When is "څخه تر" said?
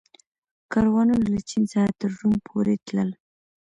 1.71-2.09